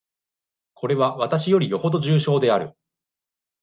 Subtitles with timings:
[0.73, 2.73] これは、私よりよほど重症である。